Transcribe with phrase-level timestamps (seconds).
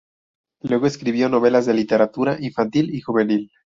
[0.63, 3.51] Luego escribió novelas de literatura infantil y juvenil.